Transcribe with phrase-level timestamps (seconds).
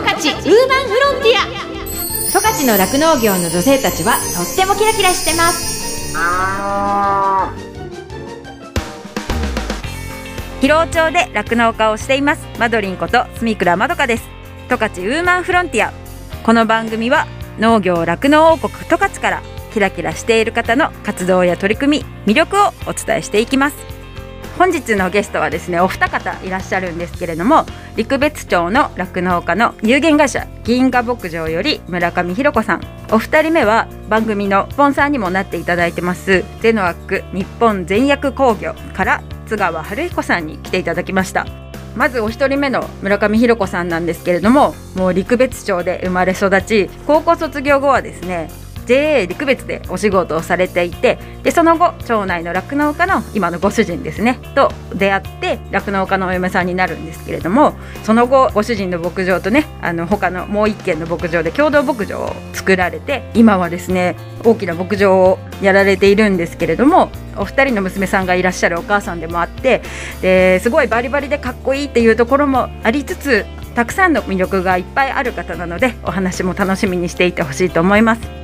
[0.00, 1.44] 十勝ウーマンフロンティア。
[2.30, 4.20] 十勝の酪農業の女性たちはと
[4.50, 6.14] ってもキラキラしてます。
[10.62, 12.46] 広尾町で酪農家をしています。
[12.58, 14.22] マドリンこと住倉まどかです。
[14.70, 15.92] 十勝ウーマンフロンティア。
[16.44, 17.26] この番組は
[17.58, 19.42] 農業酪農王国十勝から
[19.74, 23.89] キラキラしている方の活動や取り組み魅力をお伝えしていきます。
[24.60, 27.64] 本日のゲストはですねお二方いらっしゃるんですけれども
[27.96, 32.82] 陸別町の酪農家の有限会社銀河牧場より村上ひろ子さん。
[33.10, 41.46] お二人目は番組のスポンサーにもなっていただいてますゼノアック日本全薬工業から津川春彦さんに来ていただきました。
[41.96, 48.50] まずお一人目の村上ひろ子さんなんですけれどももう陸別町で生まれ育ち高校卒業後はですね
[48.90, 69.82] JA 陸別でお仕事をされていてでその後町内の酪農家の今のご主人ですねと出会って酪農家のお嫁さんになるんですけれどもその後ご主人の牧場とねあの他のもう一軒の牧場で共同牧場を作られて今はですね大きな牧場をやられているんですけれどもお二人の娘さんがいらっしゃるお母さんでもあって
[70.20, 78.39] ですごいバリバリでかっこいいっていうところもありつつたくさんの魅力がいっぱいある方なのでお話も楽しみにしていてほしいと思います。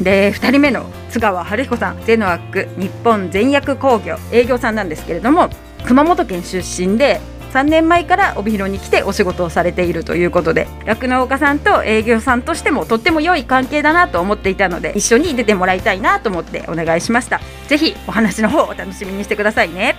[0.00, 5.50] で2人目の津川春彦さんゼノアック日本全薬工業営業さんなんですけれども
[5.84, 7.20] 熊本県出身で
[7.52, 17.40] 3年前から帯広に来てお仕事をされているということで酪農家さんと営業さんとしてもとっても良い関係だなと思っていたので一緒に出てもらいたいなと思ってお願いしました。
[17.66, 19.96] ぜひお話の方をお楽しみにしてくださいね。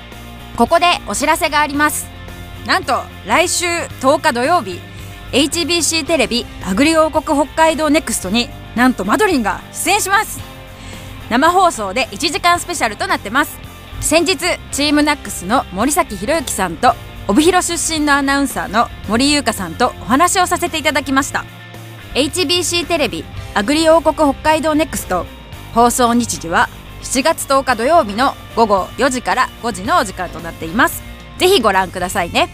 [0.58, 2.08] ここでお知らせがあります。
[2.67, 4.80] なんと来週10日土曜日
[5.31, 10.39] HBC テレビアグリ王国北海道ネクストになんとマドリンが出演します。
[11.30, 13.59] 生放送で1時間スペシャルとなってます。
[14.02, 14.38] 先日
[14.72, 16.94] チームナックスの森崎博之さんと
[17.28, 21.45] 帯広出身のアナウンサーの森優香さんとお話をさせていただきました。
[22.16, 25.25] HBC テレビアグリ王国北海道ネクスト。
[25.75, 26.69] 放送日時は
[27.03, 31.03] 7月10日土曜日の午後4時から5時のお時間となっています。
[31.38, 32.50] ぜひご覧くださいね。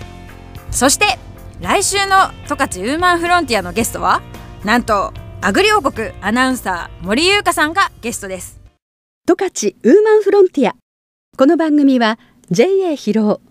[0.72, 1.18] そして
[1.62, 4.22] 来週の十勝ウーマンフロンティアのゲストは
[4.66, 5.14] なんと
[5.46, 8.60] アグリ王国アナウンサー森優香さんがゲストです。
[9.28, 10.76] 十勝ウーマンフロンティア。
[11.38, 12.18] この番組は
[12.50, 13.42] JA 広尾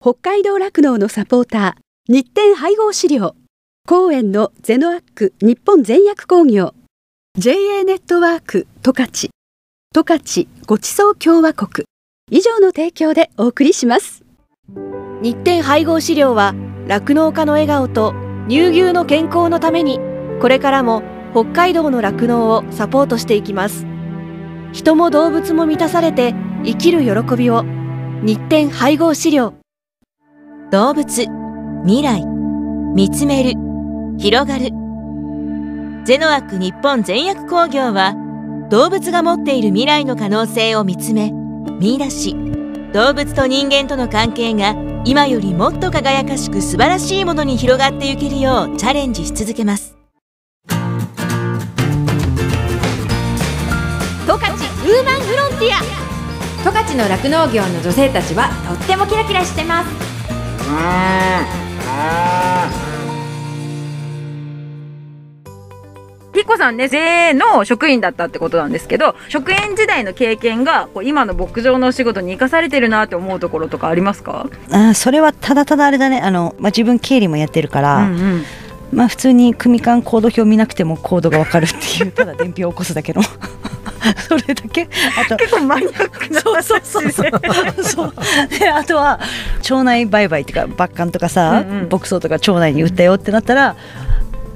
[0.00, 3.34] 北海道酪農のサポーター日展配合資料。
[3.88, 6.72] 公園のゼノアック日本全薬工業。
[7.36, 9.10] JA ネットワーク十勝
[9.92, 11.84] 十勝ごちそう共和国。
[12.30, 14.22] 以上の提供でお送りします。
[15.20, 16.54] 日展配合資料は
[16.86, 18.14] 酪農家の笑顔と
[18.48, 19.98] 乳牛の健康のために
[20.40, 23.86] これからも北海道の酪農をサポートしていきます。
[24.72, 27.64] 人も動物も満たされて生きる喜びを
[28.22, 29.54] 日展配合資料。
[30.70, 31.26] 動物
[31.84, 32.24] 未来。
[32.94, 33.52] 見つめる。
[34.18, 34.70] 広がる。
[36.04, 38.14] ゼノアック日本全薬工業は
[38.70, 41.32] 動物が持っている未来の可能性を見つめ
[41.80, 42.34] 見出し。
[42.92, 44.74] 動物と人間との関係が
[45.04, 49.99] 今よりもっと輝かしく素晴らしいものに広がっていけるようチャレンジし続けます。
[56.90, 59.90] 十勝の酪農業の女性たちはとってもキラキラしてます。
[66.32, 74.48] ピコさんね JA の職員だったってことなんですけど職員時代の経験がこう今の牧場のお仕事に生かされてるなって思うところとかありますか？
[74.72, 76.20] あそれはただただあれだね。
[76.20, 78.44] あの、まあ、自分経理もやってるから、うんうん。
[78.92, 83.22] まあ普通に組間コード表見なくてもコードがわかるっていうただ伝票を起こすだけの
[84.28, 84.88] それだけ？
[85.18, 87.84] あと結構マニアックな話そうそうそう。
[87.84, 88.14] そう。
[88.58, 89.20] であとは
[89.62, 91.88] 町内売買っていうか抜管とかさ、うんうん。
[91.90, 93.76] 牧草とか町内に売ったよってなったら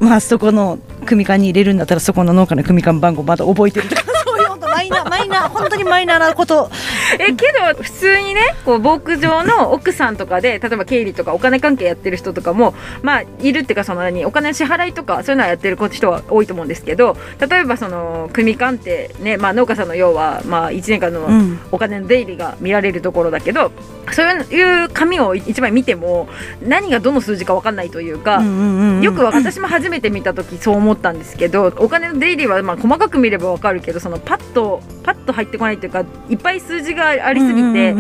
[0.01, 6.71] まあそこの組間に入れるんだったらそこの農家の組間番号まだ覚えてるとかそういう本当マイナーマイナー本当にマイナーなこと
[7.19, 23.73] えけど普通にねこう牧場の奥さんとかで例えば経理とかお金関係やってる人とかもまあいるっていうかその何お金支払いとかそういうのはやってる人は多いと思うんですけど例えばその組間ってね、まあ、農家さんの要はまあ1年間のうんお金の出入りが見られるところだけど、
[24.13, 26.29] そういう紙を一枚見ても
[26.63, 28.39] 何がどの数字か分かんないというか。
[28.39, 37.95] うんうんうんうんよく私も初めて見た時そう思ったんですけどお金の出入りはまあ細かく見ればわかるけどそのパッとパッと入ってこないっていうかいっぱい数字がありすぎて、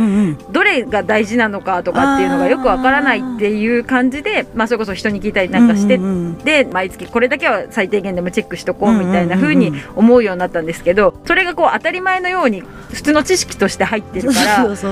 [0.50, 5.98] どれが大事なのかとかっていうのがよくわからないっていう感じでまあ、それこそ人に聞いたりなんかして、
[6.44, 12.62] で毎月これだけは最低限でもチェックしとこうみたいな風に思うようになったんですけどそれがこう当たり前のように
[12.92, 14.90] 普通の知識として入ってるからそ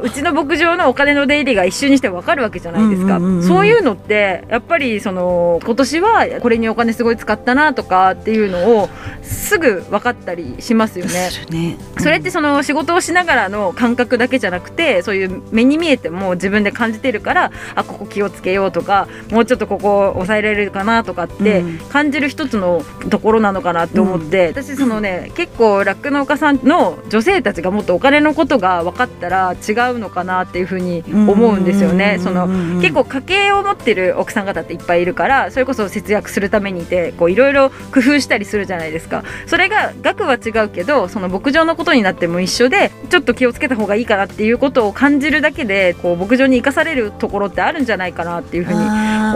[0.00, 8.88] うちの牧場のお金の出入りが一瞬にしてわかるわけじゃないですか、そういうのってやっぱりその今年はこれにお金すごい使ったなとかっていうのを
[9.22, 11.30] すぐ分かったりしますよね。
[11.50, 11.76] ね。
[11.98, 21.78] それってその仕事をしながらの感覚だけじゃなくてそういう目に見えても自分で感じてるからあここ気をつけようとかもうちょっとここ抑えられるかなとかってうん。
[21.88, 32.18] 感じる一つのところなのかなって思って、私そのね結構酪農家さんの女性たちがもっとお金のことが分かったら違うのかなっていうふうに思うんですよね。
[32.20, 32.48] その
[32.80, 39.22] 結構家計を持ってる奥さん方っていっぱいいるからそれこそ節約するためにいてこういろいろ工夫したりするじゃないですか。
[39.46, 48.80] それが額は違うけどその牧場のことになっても一緒でちょっと気をつけた方がいいかなっていうことを感じるだけでこう牧場に生かされるところってあるんじゃないかなっていうふうに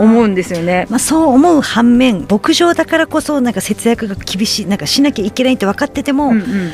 [0.01, 0.85] 思うんですよね。
[0.89, 6.71] まあ、そう思う反面牧場だからこそなんか節約が厳しいなんかしなきゃいけないって分かっててもうんうん。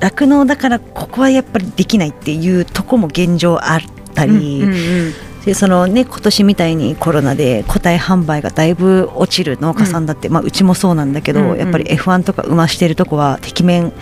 [0.00, 3.80] 酪農、だからここはやっぱりできないっていうとこも現状あっ
[4.14, 5.12] たり、うんうん
[5.46, 11.58] でそのね今年みたいにコロナで個体販売がだいぶ落ちる農家さんだって、まあ、うちもそうなんだけど、うんうん。
[11.58, 13.92] やっぱり F1 とか馬ましてるとこはてきめん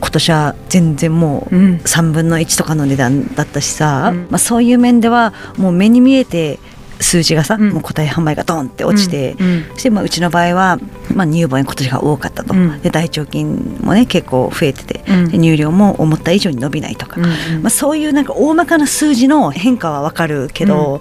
[0.00, 1.74] 今年は全然もううん。
[1.76, 4.26] 3分の1とかの値段だったしさ、うん。
[4.30, 6.58] まあ、そういう面ではもう目に見えて
[7.00, 7.70] 数字がさ、うん。
[7.70, 9.46] もう個体販売がドンって落ちて、うん。
[9.46, 9.64] うん。
[9.72, 10.78] そしてまあうちの場合は、
[11.14, 12.80] まあ、乳母に今年が多かったと、うん。
[12.80, 17.28] で大腸菌もね結構増えてて、乳量も思った以上に伸びないとか、ま
[17.66, 21.00] あ、そういうなんか大まかな数字の変化はわかるけど、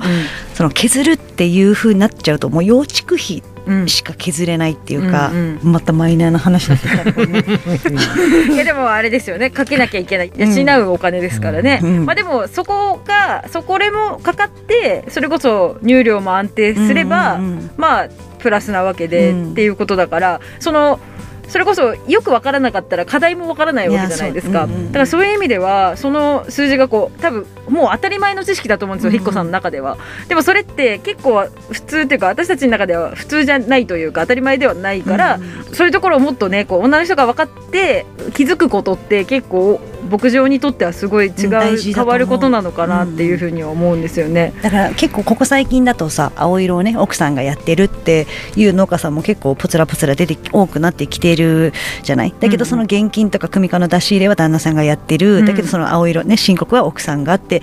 [0.53, 3.87] その削るっていう風になっちゃうともう養畜費うん。
[3.87, 6.91] しか削れないっていうか、うんまたマイナーな話だった
[8.53, 9.49] いやでもあれですよね。
[9.49, 10.31] かけなきゃいけない。
[10.35, 17.71] 養うお金ですからね、うんまあでもそこがそこれもかかってそれこそ乳量も安定すれば、うんうんうん。
[17.77, 18.07] まあ
[18.39, 19.51] プラスなわけで、うん。
[19.51, 20.99] っていうことだからその
[21.47, 24.85] それこそよく分からなかったら課題も分からないわけじゃないですか、ううんうん。
[24.87, 29.17] だからそういう意味ではその数字がこう多分もう当たり前の知識だと思うんですよ、うん。
[29.17, 29.97] ひっこさんの中では。
[30.27, 35.39] でもそれって結構普通っていうか私たちの中では普通じゃないというか当たり前ではないから、
[35.73, 39.79] そういうところをもっとねこう女の人が分かって気づくことって結構
[40.09, 44.53] 牧場にとってはすごい違う、変わることなのかなっていうふうには思うんですよね。
[44.61, 52.33] だから結構ここ最近だとさ青色をね奥さんがやってるっていう農家さんも結構ポツラポツラ出て多くなってきてるじゃない？
[52.39, 55.45] だけどその現金とか組化の出し入れは旦那さんがやってる、うん。
[55.45, 57.61] だけどその青色ね申告は奥さんがって。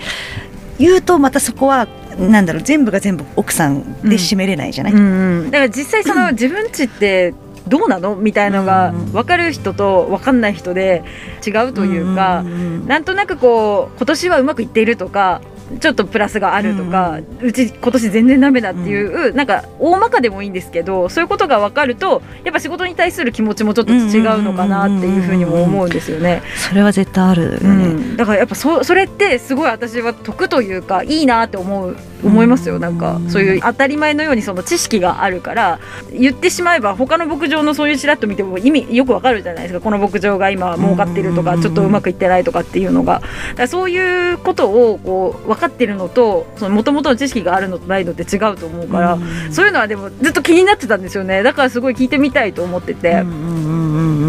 [0.79, 1.87] 言うとまたそこは
[2.17, 5.51] なんだろう全部が全部奥さんで占めれないじゃない、うんうん。
[5.51, 7.35] だから実際その自分ちって
[7.67, 8.15] どうなの？
[8.15, 11.03] みたいのがうん分かる人と分かんない人で
[11.45, 12.87] 違うというか、んんん。
[12.87, 15.41] なんとなくこう今年はうまくいっているとか
[15.79, 26.41] ちょっとプラスがあるとか、うち今年全然ダメだっていう、なんか大まかでもいいんですけどそういうことが分かるとやっぱ仕事に対する気持ちもちょっと違うのかなっていうふうにも思うんですよね。
[26.55, 27.71] それは絶対あるよね、う
[28.13, 32.77] ん、だからやっぱそそれってすごい私は得というかいいなって思う思いますよ。
[32.77, 35.79] なんかそういう当たり前のようにその知識があるから
[36.11, 39.81] 言ってしまえば他の牧場のそういうちらっと見ても意味よくわかるじゃないですか。
[39.81, 43.21] この牧場が今儲かってるとかちょっとうまくいってないとかっていうのが。
[43.55, 49.17] だそういうことをこう分かってるのともともとの知識があるのとないのって違うと思うから、
[49.51, 51.43] そういうのはでもずっと気になってたんですよね。
[51.43, 53.23] だからすごい聞いてみたいと思ってて。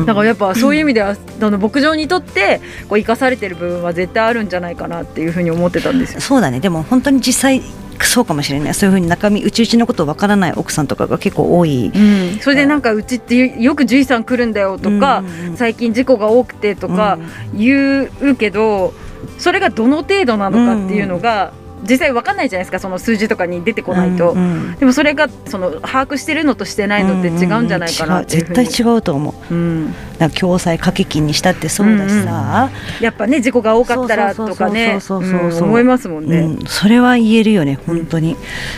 [0.06, 6.20] だからやっぱそういう意味では、あの牧場にとってこう生かされてる部分は絶対あるんじゃないかなっていうふうに思ってたんですよ。
[6.20, 6.60] そうだね。
[6.60, 7.62] でも本当に実際
[8.00, 8.74] そうかもしれない。
[8.74, 17.18] そういうふうに中身うちうちのことわからない奥さんとかが結構多い、うん、それでなんかうちってよく獣医さん来るんだよとか、うんうん最近事故が多くてとか
[17.54, 18.92] 言うけど、
[19.38, 21.52] それがどの程度なのかっていうのが、
[21.88, 24.76] 実際わかんないじゃないですかその数字とかに出てこないと、うんうん。
[24.76, 32.70] でもそれがその把握してるのとしてないのって違うんじゃないかなっていうふうに、違う絶対違うと思ううん、だ共済掛け金にしたってそうだしさ、
[33.00, 34.98] やっぱね事故が多かったらとかね。
[35.02, 36.38] 思いますもんね。
[36.38, 38.36] うん、それは言えるよね本当に、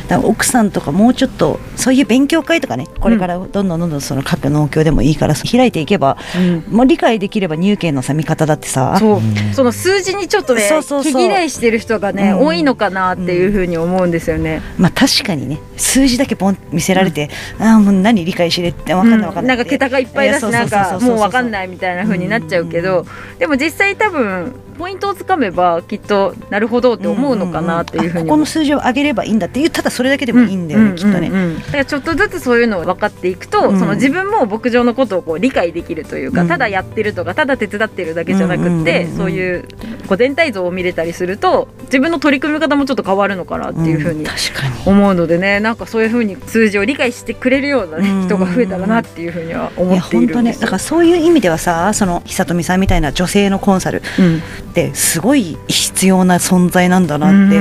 [0.08, 6.76] だから奥さんとかもうちょっとそういう勉強会とかねこれからどんどんどんどんその各農協でもいいから開いていけば、うん。
[6.76, 8.96] もう理解できれば入券のさ見方だってさ。
[8.98, 9.20] そう。
[9.54, 11.12] その数字にちょっとねそうそうそう。
[11.12, 12.46] 毛嫌いしてる人がね、うん。
[12.46, 14.62] 多いのかなっていうふうに思うんですよね。
[14.78, 15.58] まあ確かにね。
[15.76, 23.06] 数字だけポン見せられて、ああもう何理解しれって分かんない分かんない、なんか桁がいっぱいだしなんかもう分かんないみたいな風になっちゃうけど
[23.38, 31.30] でも実際多分ポイントをつかめばきっとなるほどって思うのかなっていうふうにここの数字を上げればいいんだっていうただそれだけでもいいんだよね、きっとね、
[31.66, 39.64] だからちょっとずつそういうのを分かっていくと、その自分も牧場のことをこう理解できるというか、ただやってるとかただ手伝ってるだけじゃなくて、そういう
[40.08, 44.26] こう全体像を見れたりすると自分の取り組み方もちょっと変わるのかなっていうふうに
[44.86, 54.02] 思うのでねなんかそういうふうに数字を理解してくれるような、ね、人が増えたらなっていうふうには思っているんですね、だからそういう意味ではさその久富さんみたいな女性のコンサル
[54.74, 57.60] ってすごい必要な存在なんだなって、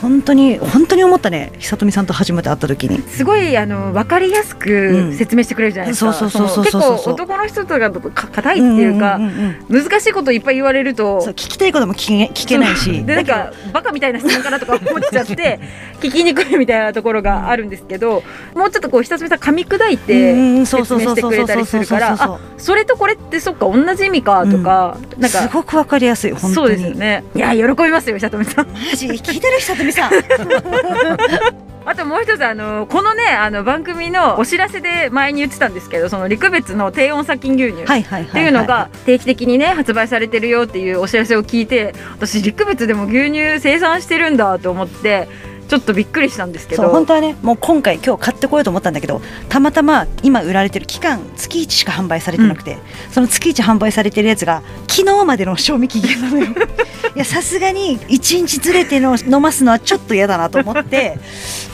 [0.00, 3.02] 本当に本当に思ったね久富さんと初めて会った時に。
[3.02, 9.20] すごいあの分かりやすく説明してくれるじゃないですか、結構男の人とかと硬いっていうか、
[9.68, 15.60] 難しいこといっぱい言われると聞きたいことも聞け聞けないしでなんかバカみたいな質問かなとか思っちゃって
[16.00, 18.22] 聞きにくいみたいなところがあるんですけど
[18.54, 27.24] もうちょっとこう久住さん噛み砕いて説明してくれたりするからあそれとこれってそっか同じ意味かとか、うん、なんかすごくわかりやすい本そうですよね。
[27.34, 28.66] いや喜びますよ久富さん。
[28.68, 29.06] マジ？
[29.08, 30.12] 聞いてる久富さん。
[31.86, 37.82] あともう一つあのこのねあの番組のお知らせで前に言ってたんですけどその陸別の低温殺菌牛乳。
[37.82, 45.28] っていうのが定期的にね発売されてるよっていうお知らせを聞いて私陸別でも牛乳生産してるんだと思って
[45.68, 46.88] ちょっとびっくりしたんですけど。
[46.88, 52.78] 本当はねもう今回今日買ってこようと思ったんだけどたまたま今売られてる期間月1しか販売されてなくて、うん、
[53.10, 56.46] その月1販売されてるやつが昨日までの賞味期限なのよ。
[57.14, 61.18] いやさすがに1日ずれての飲ますのはちょっと嫌だなと思って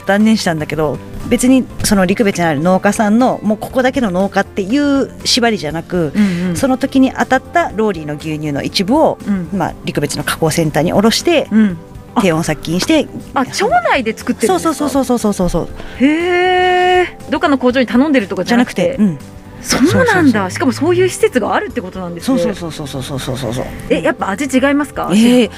[0.06, 11.78] 断念したんだけど別にその陸別にある農家さんのもうここだけの農家っていう縛りじゃなく、うんうん、その時に当たったローリーの牛乳の一部を、うん、まあ、陸別の加工センターに卸して、うん、
[12.20, 14.74] 低温殺菌してあ町内で作ってるんですか？
[14.74, 15.68] そうそうそうそうそうそう
[16.04, 19.18] へえどっかの工場に頼んでるとかじゃなくて、うん、
[19.62, 20.50] そうなんだ。
[20.50, 22.38] しかもそういう施設があるってことなんですね。
[22.38, 23.64] そうそうそうそうそうそうそうそう。
[23.90, 25.50] えやっぱ味違いますか、えー、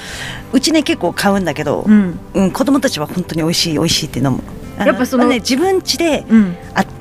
[0.51, 2.19] うちね結構買うんだけど、うん。
[2.33, 4.43] うん、子供たちは本当に美味しい美味しいって飲む
[4.77, 6.25] やっぱその、ね、自分家で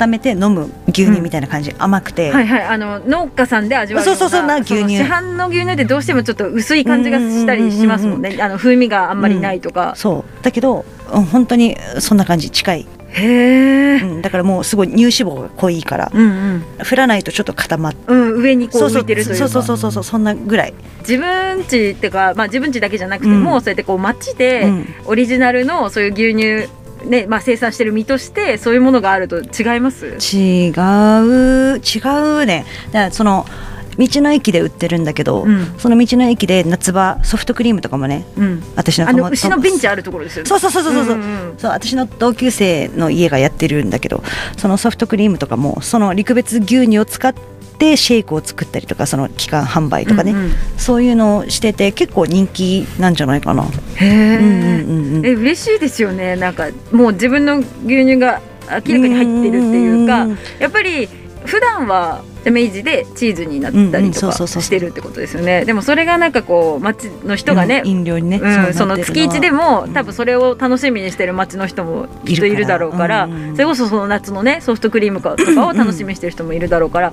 [0.00, 2.62] 温めて飲む牛乳みたいな感じ、うん、甘くて、はいはい。
[2.64, 4.96] あの農家さんで味わうそうそうそうな牛乳。
[4.96, 8.36] 市販の牛乳でどうしてもちょっと薄い感じがしたりしますもんね。
[8.40, 10.44] あの風味があんまりないとか、そう。
[10.44, 10.84] だけど
[11.30, 12.86] 本当にそんな感じ近い。
[13.14, 20.74] へえ、うん、だからもうすごい乳脂肪が濃いから、うんうん、振らないとちょっと固まって、うん、上にこう浮いてるというそうそうそうそうそうそんなぐらい。
[21.00, 24.66] 自分家っていうか、まあ、自分家だけじゃなくても、うん、そうやってこう街で
[25.04, 26.70] オリジナルのそういう牛乳
[27.04, 30.06] ねまあ、生産してる身としてそういうものがあると違います？
[30.06, 31.98] 違う違
[32.42, 32.64] うね。
[32.86, 33.46] だからその
[33.98, 40.48] 道の駅で売ってるんだけど、うん、その道の駅で夏場ソフトクリームとかもね、うん、私のあの牛のベンチあるところですよね。
[40.48, 44.22] そうそうそうそうそう,、うんうん、そう私の同級生の家がやってるんだけど
[44.56, 47.34] そのソフトクリームとかもその陸別牛乳を使っ
[47.72, 53.64] てシェイクを作ったりとかその期間販売とかね、うんうん、そういうのをしてて結構人気なんじゃないかな。
[53.96, 56.36] へえ、うんうんうん、え嬉しいですよね。
[56.36, 57.66] なんかもう自分の牛
[58.04, 60.26] 乳が明らかに入ってるっていうか
[60.58, 61.08] やっぱり
[61.44, 65.64] 普段は明治でチーズになったりとかしてるってことですよね。
[65.64, 77.12] でもそれがなんかこう町の人がね、うん、飲料にね、うん、その月一でも多分それを楽しみにしてる町の人もきっといるだろうから、それこそその夏のねソフトクリームとかを楽しみにしてる人もいるだろうから、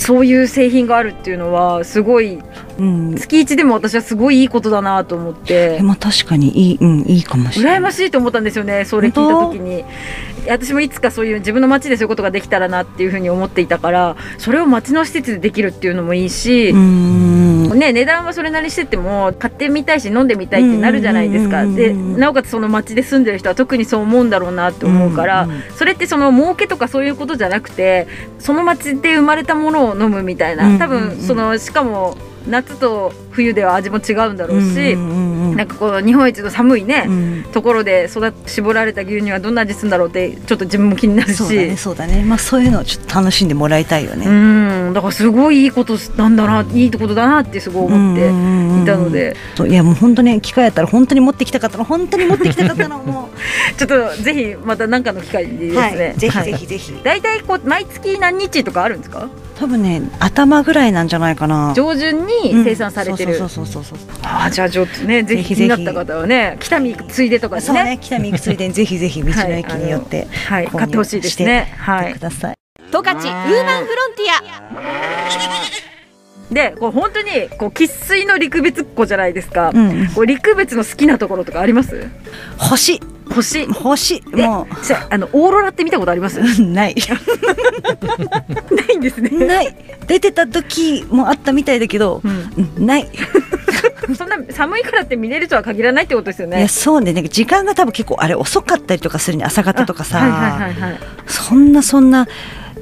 [0.00, 2.38] そういう製品があるっていうのはすごい、
[2.78, 5.80] うん、月一でも私はすごいいいことだなと思って。
[5.82, 7.78] まあ確かにいい,、うん、いいかもしれない。
[7.78, 9.84] 羨ましいと思ったんですよねそれ聞いた時に。
[10.48, 16.72] 私もいつかそういう自分の街でそういうことができたらなっていうふうに思っていたからそれを街の施設でできるっていうのもいいし
[17.74, 21.64] ね、値段はそれなりにしてても買ってみたいし飲んでみたいってなるじゃないですか。
[21.66, 28.08] でなおかつその街で住んでる人は特にそう思うんだろうなって思うからそれってその儲けとかそういうことじゃなくて
[28.38, 30.78] その街で生まれたものを飲むみたいな。
[30.78, 32.16] 多分そのしかも
[32.48, 34.96] 夏と冬では味も違うんだろうし、
[35.56, 41.36] なんかこう日本一の寒いね、うん、ところで育絞られた牛乳はどんな味するんだろうってちょっと自分も気になるし。
[41.36, 42.24] そうだねそうだね。
[42.24, 44.26] まあそういうのをちょっと楽しんでもらいたいよね。
[44.26, 44.30] う
[44.90, 44.92] ん。
[44.94, 48.26] だからすごいいいことなんだな、いいことだなってすごい思って
[48.82, 49.36] いたので。
[49.68, 51.84] いやもう本当ね機会やったら本当に持ってきたかったの。
[51.84, 53.38] 本当に持ってきたかったのもう。
[53.76, 56.94] ちょっとぜひまた何かの機会でですね、はい、ぜひぜひぜひ。
[57.02, 59.28] 大体、こう毎月何日とかあるんですか？
[59.60, 61.74] 多分ね頭ぐらいなんじゃないかな。
[61.76, 67.60] 上旬に生産されてる、そうそうそうそうああじゃあちょっとねぜひ気になった方はね北見行くついでとかね。
[67.60, 71.74] そうね北見行くついでにぜひぜひ道の駅によって、はい、買ってほしいですね。
[71.76, 72.14] はい。
[72.14, 72.54] ください。
[72.90, 74.32] 十勝ウーマンフロンティ
[76.48, 76.54] ア。
[76.54, 80.08] でこう本当にこう生粋の陸別っ子じゃないですか、うん。
[80.14, 82.08] こう陸別の好きなところとかあります？
[82.56, 83.00] 星
[83.34, 83.66] 星。
[83.66, 84.22] 星。
[84.36, 86.40] えもじゃああのオーロラって見たことあります？
[86.40, 86.94] う ない。
[88.70, 89.74] ないんですね、ない。
[90.06, 92.86] 出てた時もあったみたいだけど、うん。
[92.86, 93.08] ない。
[94.16, 96.58] そんな寒いからって見れるとは限らないってことですよね。
[96.58, 97.12] いやそうね。
[97.12, 100.40] なんか時間が多分結構あれ遅かったりとかするね朝方とかさ、はいはい
[100.72, 100.98] はいはい。
[101.26, 102.26] そんなそんな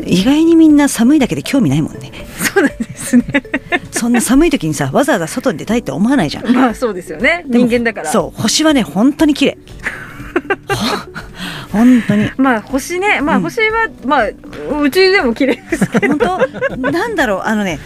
[0.05, 2.11] 意外にみんな寒いだけで興味ないもんね。
[2.55, 3.25] そうなんですね。
[3.91, 6.49] そんな寒い時にさわざわざ外に出たいって思わないじゃん。
[6.55, 7.45] まあそうですよね。
[7.47, 8.11] 人間だから。
[8.11, 9.59] そう星はね本当に綺麗。
[9.59, 9.59] ほ
[11.73, 12.31] 本当に。
[12.37, 14.29] まあ星ねまあうん星は、まあ
[14.83, 16.17] 宇宙でも綺麗ですけど。
[16.17, 16.39] 本
[16.71, 16.77] 当？
[16.77, 17.41] なんだろう？
[17.45, 17.79] あのね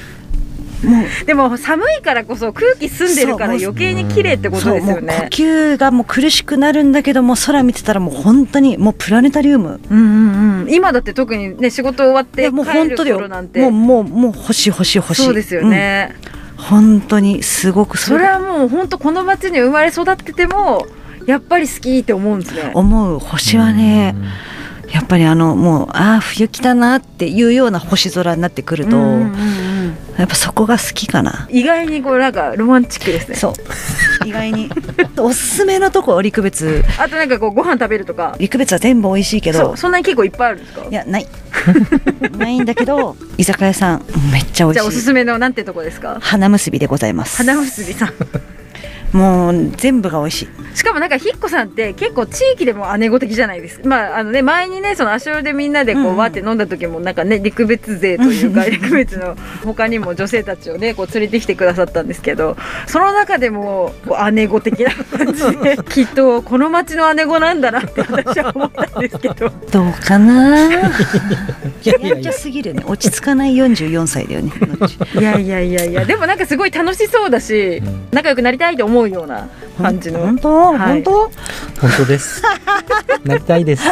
[0.84, 1.26] もう。
[1.26, 9.80] でも寒いからこそ空気澄んでるから余計に綺麗ってことですよそうもう呼ね吸がもう苦しくなるんだけども空見てたらもう本当にもうプラネタリウム。
[9.90, 10.72] うんうんうん。
[10.72, 13.60] 今だって特にね仕事終わって帰る本当だよ頃なんて。
[13.60, 16.14] もうもうもう星星星そうですよね、
[16.58, 16.64] うん。
[16.64, 17.98] 本当にすごく。
[17.98, 20.86] それはもう本当この町に生まれ育ってても
[21.26, 22.70] やっぱり好きって思うんですね。
[22.74, 24.14] 思う星はね
[24.90, 28.96] やっぱりあのもうああ冬来たなっていうような星空になってくると、
[30.18, 31.48] やっぱそこが好きかな。
[31.50, 33.36] 意外にこうなんかロマンチックですね。
[33.36, 33.54] そ
[34.24, 34.28] う。
[34.28, 34.68] 意外に。
[35.16, 36.84] おすすめのとこ陸別。
[36.98, 38.36] あとなんかこうご飯食べるとか。
[38.38, 39.74] 陸別は全部美味しいけど。
[39.76, 40.84] そんなに結構いっぱいあるんですか？
[40.90, 41.26] いやない。
[42.36, 44.02] ないんだけど居酒屋さん
[44.32, 46.18] めっちゃ美じゃあお味しいすすめのなんてとこですか？
[46.20, 47.38] 花結びでございます。
[47.38, 48.12] 花結びさん
[49.12, 50.76] もう全部が美味しい。
[50.76, 53.88] しかもなんかひっこさんって結構地域でも姉子的じゃないですか。
[53.88, 69.34] まああのね前にねその足尾でみんなでこう、わーって飲んだ時もなんかね陸別勢というか 陸別の他にも女性たちをねこう連れてきてくださったんですけどその中でもこう姉子的な感じで きっとこの町の姉子なんだなって私は思ったんですけど。
[69.70, 70.58] どうかな？
[71.84, 72.32] いやいや。
[72.32, 72.82] すぎるね。
[72.86, 74.52] 落ち着かない44歳だよね
[75.18, 76.04] いやいやいやいや。
[76.04, 79.48] でもなんかすごい楽しそうだし、うん仲良くなりたいと思うような
[79.80, 80.20] 感じの。
[80.20, 80.78] 本当はい。
[80.78, 81.12] 本当
[81.80, 82.42] 本当です。
[83.24, 83.84] なりたいです。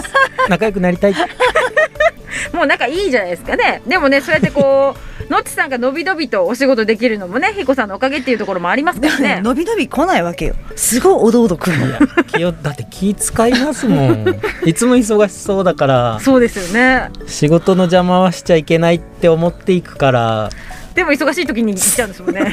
[0.49, 1.15] 仲良くなりたい。
[2.53, 3.83] もう仲いいじゃないですかね。
[3.87, 4.95] でもねそうやってこ
[5.29, 9.41] うのっちさんがのびのびとお仕事できるのもねひこさんのおかげっていうところもありますから ね。
[9.43, 10.55] 伸び伸び来ないわけよ。
[10.77, 11.87] すごいおどおど来るの。
[11.87, 14.41] いや気をだって気使いますもん。
[14.65, 17.11] いつも忙しそうだからそうですよね。
[17.27, 20.51] 仕事の邪魔はしちゃいけないって思っていくから
[21.01, 22.53] でも忙しい時に行っちゃうんですもんね。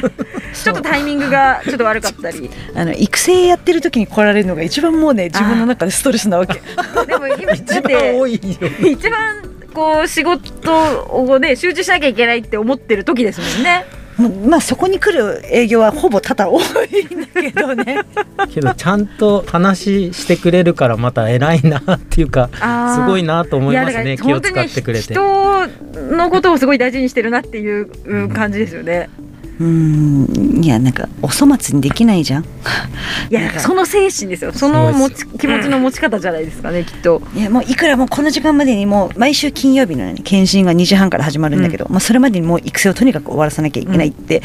[0.54, 2.48] ちょっとタイミングがちょっと悪かったり。
[2.74, 6.54] あの育成やってる時に来られるのが一番もうね自分の中でストレスなわけ。
[7.06, 8.40] でも今だっ一番て多いよ。
[8.90, 9.42] 一番
[9.74, 10.72] こう仕事
[11.10, 13.84] をね集中しなきゃいけないって思ってる時ですもんね
[14.18, 18.02] まあそこに来る営業はほぼ多々多いんだけどね。
[18.52, 22.50] けどちゃんと話してくれるからまた偉いなっていうか
[22.96, 25.14] すごいなと思いますね気を使ってくれて。
[25.14, 25.72] 本当に
[26.08, 29.08] 人のことをすごい大事にしてるなっていううん感じですよね。
[29.18, 30.64] うーん。
[30.64, 32.44] いやなんかお粗末にできないじゃん。
[33.30, 34.52] いやその精神ですよ。
[34.52, 37.22] その持ち気持ちの持ち方じゃないですかねきっと。
[37.34, 44.42] いやもういくらもうこの時間までにもう毎週金曜日の、ね、検診が2時半から始まるんだけど、まあ、それまでにもう育成をとにかく終わらさなきゃいけないって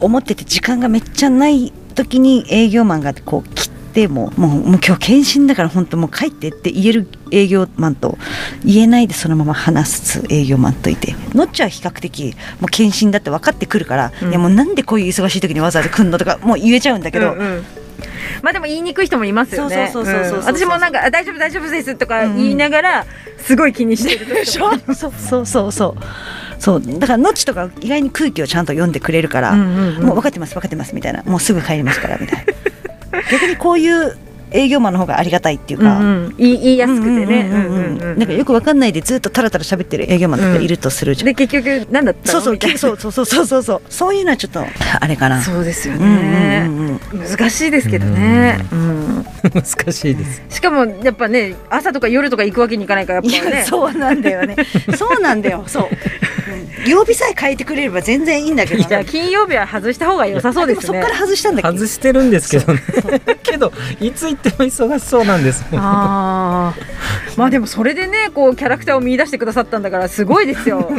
[0.00, 8.18] 思ってて時間がめっちゃない時に営業マンがこう来てもうもうもう今日検診だから本当もう帰ってって言える営業マンと
[8.64, 14.30] 言えないでそのまま話す営業マンといてのっちは比較的もう検診だって分かってくるから、うん。
[14.30, 17.64] いやもうなんでこういう忙しい時にわざわざ来んのとかもう言えちゃうんだけど、うんうん。
[18.42, 19.90] まあでも言いにくい人もいますよね。
[19.92, 23.06] 私もなんかあ大丈夫大丈夫ですとか言いながら
[23.38, 24.78] すごい気にしてる時とか。
[24.94, 25.96] そうそうそうそう。
[26.58, 26.82] そう。
[26.98, 31.22] だからのっちとか意外に空気をちゃんと読んでくれるから、もう分かってます分かってますみたいな。
[31.24, 32.46] もうすぐ帰りますからみたい
[33.12, 33.22] な。
[33.30, 34.16] 逆にこういう
[34.50, 36.36] 営業マンの方がありがたいっていうか、うんうん。
[36.36, 37.40] 言い言いやすくてね。
[37.40, 42.58] うんうんうんうんなんかよく分かんないでずっとタラタラ喋ってる営業マンとかいるとするじゃん、で結局何だったそうそう。
[42.78, 43.82] そうそうそうそうそうそう。
[43.90, 44.64] そういうのはちょっと
[45.00, 45.42] あれかな。
[45.42, 46.64] そうですようんうんね。
[46.66, 47.28] うんうん。
[47.28, 48.58] 難しいですけどね。
[48.72, 49.26] うん。
[49.52, 50.42] 難しいです。
[50.48, 53.56] しかもやっぱね朝とか夜とか行くわけにいかないからやっいぱね。
[53.58, 54.56] やそうなんだよね。
[54.96, 55.64] そうなんだよ。
[55.66, 55.96] そう、うん
[56.86, 58.84] 曜日さえ変えてくれれば全然いいんだけど。
[59.04, 60.92] 金曜日は外した方が良さそうですね。
[60.92, 62.82] でもそっから外したんだ外してるんですけどね。
[63.42, 66.74] けどいつ行っても忙しそうなんですああ
[67.36, 70.90] まあでもそれでねこうキャラクターを見出してくださったんだからすごいですよ。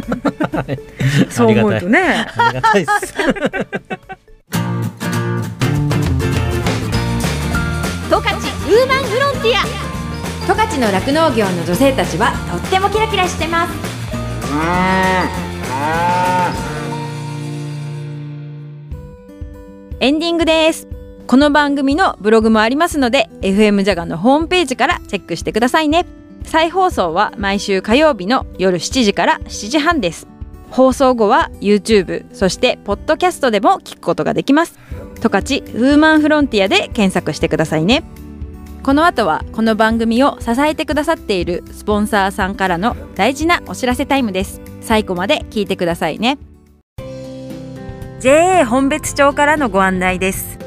[1.29, 2.25] そう思うとね。
[2.35, 3.13] ありがたいです。
[8.09, 9.87] 十勝ウーマンフロンティア。
[10.47, 13.96] 十勝の酪農業の女性たちはとってもキラキラしてます
[19.99, 20.87] エンディングです。
[21.25, 26.05] この番組のブログもありますので FM ジャガのホームページからチェックしてくださいね。
[26.45, 30.27] 再放送は毎週火曜日の夜7時から7時半です。
[30.69, 34.79] 放送後は YouTube そしてポッドキャストでも聞くことができます。
[35.19, 38.03] 十勝ウーマンフロンティアで検索してくださいね。
[38.83, 44.61] この後はこの番組を支えてくださっているスポンサーさんからの大事なお知らせタイムです。
[44.81, 46.37] 最後まで聞いてくださいね。
[48.21, 50.57] JA 本別町からのご案内です。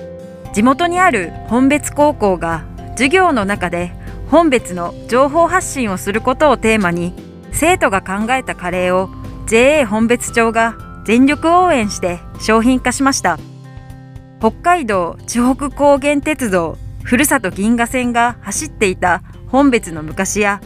[0.53, 3.93] 地元にある本別高校が授業の中で
[4.31, 7.15] 本別の情報発信をすることをテーマに
[7.53, 9.09] 生徒が考えたカレーを
[9.47, 13.39] JA 本別町が全力応援して商品化しました。
[14.39, 20.61] 北海道地北高原鉄道ふるさと銀河線が走っていた本別の昔や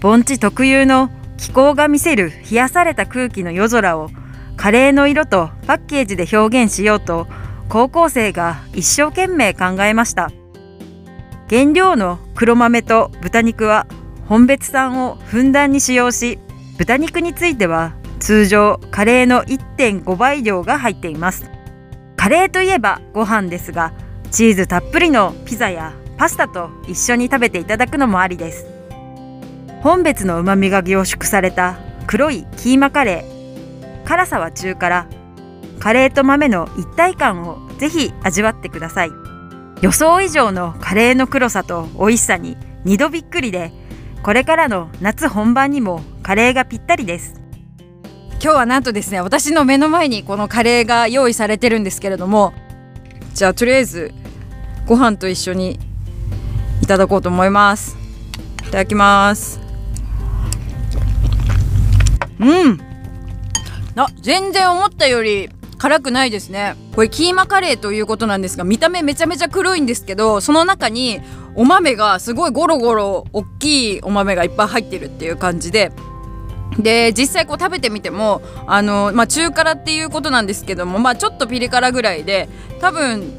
[0.00, 4.10] 盆地特有の気候が見せる冷やされた空気の夜空を
[4.56, 7.26] カレーの色とパッケージで表現しようと
[7.68, 10.30] 高校生が一生懸命考えました。
[11.48, 13.86] 原料の黒豆と豚肉は
[14.26, 16.38] 本別産をふんだんに使用し
[16.78, 21.50] 豚肉については通常カレーの1.5倍量が入っています。
[22.16, 23.92] カレーといえばご飯ですが
[24.30, 28.64] チーズたっぷりのピザやパスタと一緒に食べていただくのもありです。
[29.82, 34.04] 本別の旨味が凝縮された黒いキーマカレー。
[34.04, 35.08] 辛さは中辛。
[35.80, 39.10] カレーと豆の一体感をぜひ味わってください。
[39.82, 43.72] 予想以上のカレーの黒さと美味しさに2度びっくりで
[44.22, 47.40] これからの夏本番にもカレーがぴったりです。
[48.32, 52.52] 今日はなんとですね私の目の前にこのカレーが用意されてるんですけれども。
[53.32, 54.12] じゃあとりあえず
[54.90, 55.78] ご飯と一緒に
[56.82, 57.96] いただこうと思います。
[58.66, 59.60] いただきます。
[62.40, 62.80] うん。
[63.94, 65.48] あ全然思ったより
[65.78, 66.74] 辛くないですね。
[66.96, 71.20] これキーマカレーということなんですが見た目めちゃめちゃ黒いんですけどその中に
[71.54, 75.92] お豆がすごいゴロゴロ大きいお豆がいっぱい入ってるっていう感じで。
[76.80, 82.48] で実際こう食べてみてもあの、まあ、中辛っていうことなんですけども、まあ、ちょっとピリ辛ぐらいで
[82.80, 83.32] 多分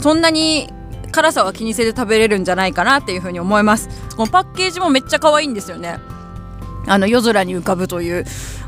[0.00, 0.72] そんなに
[1.16, 3.88] 辛さは気にせず食べれるんじゃないかなっていうふうに思います。
[4.16, 5.98] このパッケージもめっちゃ可愛いんですよね。
[6.86, 8.24] あの夜空に浮かぶという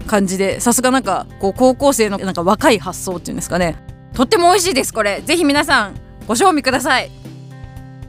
[0.07, 3.77] 感じでさすがなんかこう高校生のなんか若い発想っていうんですかね。
[4.15, 5.21] とっても美味しいですこれ。
[5.21, 5.95] ぜひ皆さん
[6.27, 7.11] ご賞味ください。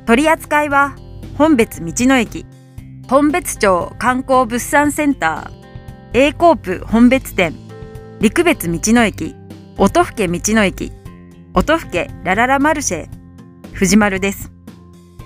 [0.05, 0.95] 取り扱いは
[1.37, 2.45] 本別道の駅。
[3.09, 6.19] 本別町観光物産センター。
[6.27, 7.53] A コープ本別店。
[8.21, 9.35] 陸別道の駅。
[9.77, 10.91] 音更道の駅。
[11.53, 13.18] 音更ラララマルシェ。
[13.73, 14.51] 藤丸です。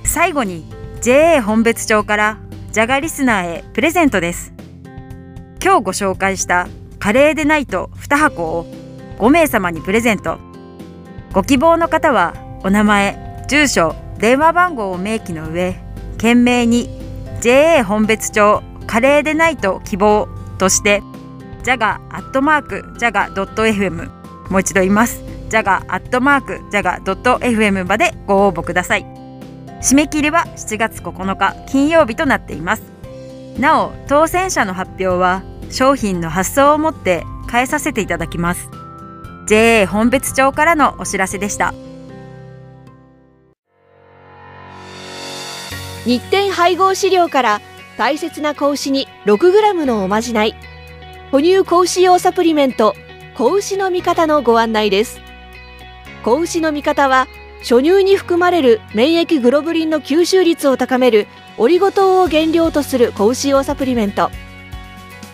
[0.03, 0.65] 最後に
[1.01, 2.37] JA 本別町から
[2.71, 4.53] ジャガリスナーへプレゼントです。
[5.63, 6.67] 今日ご紹介した
[6.99, 8.65] カレーでないと2箱を
[9.19, 10.37] 5名様にプレゼント。
[11.33, 15.75] ご希望の方はお名前住所電話番号を明記の上
[16.17, 16.89] 懸命に
[17.41, 20.27] JA 本別町カレーでないと希望
[20.59, 21.01] として
[21.63, 24.09] ジャガアットマークジャガドット FM
[24.49, 25.32] もう一度言います。
[25.53, 29.03] ジャガアットマークジャガドット FM までご応募ください。
[29.83, 32.81] 締め切りは7月9日金曜日となっています。
[33.59, 38.67] なお当選者の発表は商品の発送をもって変えさせていただきます。
[39.45, 41.71] JA 本別町からのお知らせでした。
[46.03, 47.61] 日展配合飼料から
[47.99, 50.55] 大切な子牛に 6g のおまじない。
[51.29, 52.95] 哺乳子牛用サプリメント
[53.37, 55.21] 子牛の味方のご案内です。
[56.23, 57.27] 子牛の味方は
[57.59, 64.31] 初乳に含まれる免疫グロブリンの吸収率を高めるオリゴ糖を原料とする子牛用サプリメント。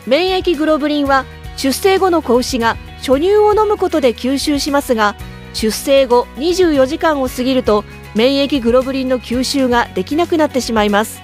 [0.08, 1.25] 免疫グロブリンは
[1.58, 5.15] 出生後の子牛が初乳を飲むことで吸収しますが
[5.54, 7.84] 出生後24時間を過ぎると
[8.15, 11.21] 免疫グロブリンの吸収ができなくなってしまいます。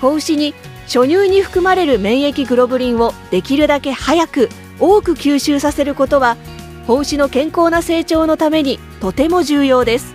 [0.00, 0.54] 子牛に
[0.86, 6.36] 初乳に含まれる免疫グロブリンをできるだけ早く多く吸収させることは
[6.86, 10.14] 子牛の健康な成長のためにとても重要です。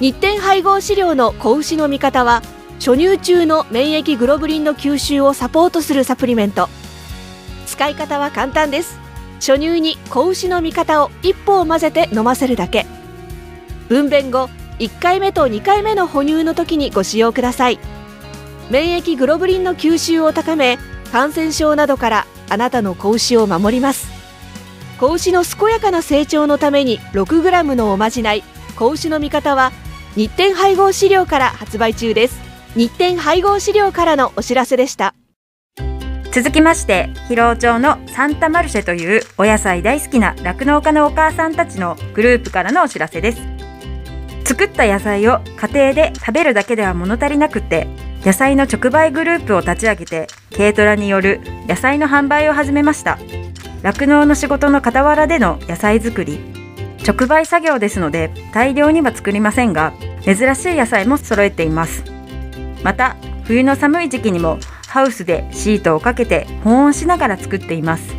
[0.00, 2.42] 日展配合飼料の子牛の味方は
[2.80, 6.68] 初乳中の免疫グロブリンの吸収をサポートするサプリメント。
[7.66, 8.98] 使い方は簡単です。
[9.36, 12.84] 初乳に子牛の味方を一歩を混ぜて飲ませるだけ。
[13.88, 17.78] 分娩後1回目と2回目の哺乳の時にご使用ください。
[18.70, 20.78] 免疫グロブリンの吸収を高め
[21.12, 24.15] 感染症などからあなたの子牛を守ります。
[24.98, 28.42] 子牛の健やかな成長のために 6g のおまじない。
[28.76, 29.72] 子牛の味方は
[30.14, 32.40] 日展配合飼料から発売中です。
[32.74, 35.14] 日展配合飼料からのお知らせでした。
[36.32, 43.38] 続きまして広尾町のサンタマルシェというお野菜大好きな酪農家のお母さんたちのグループからのお知らせです。
[44.44, 47.86] 作った野菜を家庭で食べるだけでは物足りなくて
[48.24, 53.18] 野菜の直売グループを立ち上げて軽トラによる野菜の販売を始めました。
[53.82, 56.38] 酪農の仕事の傍らでの野菜作り。
[57.06, 59.92] 直売作業ですので大量には作りませんが
[60.24, 62.04] 珍しい野菜も揃えています。
[62.82, 64.58] また冬の寒い時期にも
[64.88, 68.16] ハウスでシートをかけて保温しながら作っています。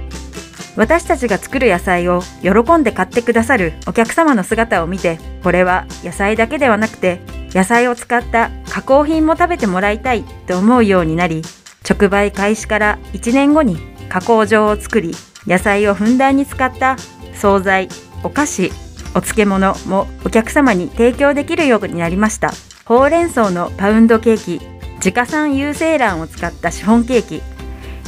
[0.78, 11.42] 私たちが作る野菜を喜んで買ってくださるお客様の姿を見てこれは野菜だけではなくて野菜を使った加工品も食べてもらいたいと思うようになり
[11.90, 15.16] 直売開始から1年後に加工場を作り
[15.48, 16.98] 野菜をふんだんに使った
[17.34, 17.88] 惣菜
[18.24, 18.72] お菓子
[19.16, 22.52] お漬物もお客様に提供できるようになりました。
[22.86, 27.42] ほうれん草のパウンドケーキ自家産有精卵を使ったシフォンケーキ。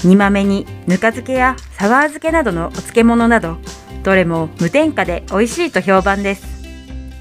[0.05, 3.57] 煮豆にぬか漬けやサワー漬けなどのお漬物など
[4.03, 6.47] どれも無添加で美味しいと評判です。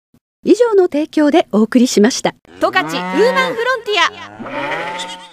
[0.43, 2.33] 以上の提供でお送りしました。
[2.59, 5.30] 十勝ウーマンフロンティア。